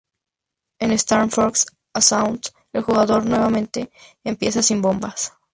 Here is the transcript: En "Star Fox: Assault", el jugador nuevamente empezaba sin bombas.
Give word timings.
En 0.79 0.89
"Star 0.97 1.29
Fox: 1.29 1.67
Assault", 1.93 2.47
el 2.73 2.81
jugador 2.81 3.23
nuevamente 3.27 3.91
empezaba 4.23 4.63
sin 4.63 4.81
bombas. 4.81 5.33